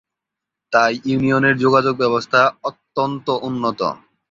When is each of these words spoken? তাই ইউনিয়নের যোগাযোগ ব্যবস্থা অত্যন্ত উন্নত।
তাই 0.73 0.93
ইউনিয়নের 1.05 1.55
যোগাযোগ 1.57 1.93
ব্যবস্থা 1.97 2.41
অত্যন্ত 2.63 3.27
উন্নত। 3.47 3.79